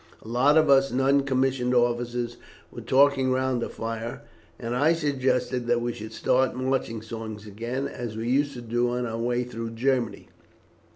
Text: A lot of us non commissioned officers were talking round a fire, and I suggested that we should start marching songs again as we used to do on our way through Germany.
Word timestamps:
A 0.23 0.27
lot 0.27 0.57
of 0.57 0.67
us 0.67 0.91
non 0.91 1.21
commissioned 1.21 1.75
officers 1.75 2.37
were 2.71 2.81
talking 2.81 3.31
round 3.31 3.61
a 3.61 3.69
fire, 3.69 4.23
and 4.57 4.75
I 4.75 4.93
suggested 4.93 5.67
that 5.67 5.79
we 5.79 5.93
should 5.93 6.11
start 6.11 6.55
marching 6.55 7.03
songs 7.03 7.45
again 7.45 7.87
as 7.87 8.17
we 8.17 8.27
used 8.27 8.53
to 8.53 8.61
do 8.63 8.89
on 8.89 9.05
our 9.05 9.19
way 9.19 9.43
through 9.43 9.69
Germany. 9.73 10.27